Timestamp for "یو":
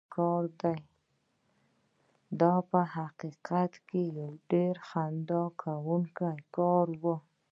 4.19-4.29